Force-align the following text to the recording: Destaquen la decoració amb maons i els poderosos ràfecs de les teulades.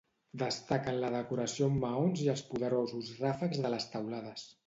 Destaquen 0.41 0.95
la 1.03 1.11
decoració 1.15 1.67
amb 1.67 1.83
maons 1.83 2.25
i 2.25 2.31
els 2.35 2.43
poderosos 2.53 3.13
ràfecs 3.21 3.63
de 3.67 3.75
les 3.77 3.89
teulades. 3.93 4.51